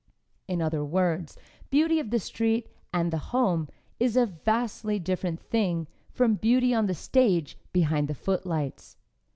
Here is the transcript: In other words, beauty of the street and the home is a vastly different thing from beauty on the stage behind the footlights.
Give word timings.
In 0.47 0.63
other 0.63 0.83
words, 0.83 1.37
beauty 1.69 1.99
of 1.99 2.09
the 2.09 2.17
street 2.17 2.67
and 2.91 3.13
the 3.13 3.19
home 3.19 3.69
is 3.99 4.17
a 4.17 4.25
vastly 4.25 4.97
different 4.97 5.39
thing 5.39 5.85
from 6.09 6.33
beauty 6.37 6.73
on 6.73 6.87
the 6.87 6.95
stage 6.95 7.55
behind 7.71 8.07
the 8.07 8.15
footlights. 8.15 8.97